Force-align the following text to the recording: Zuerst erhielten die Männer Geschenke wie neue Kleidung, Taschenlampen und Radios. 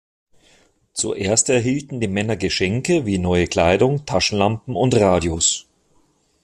Zuerst 0.93 1.47
erhielten 1.51 1.99
die 2.01 2.07
Männer 2.07 2.35
Geschenke 2.35 3.05
wie 3.05 3.19
neue 3.19 3.45
Kleidung, 3.45 4.03
Taschenlampen 4.07 4.75
und 4.75 4.95
Radios. 4.95 5.67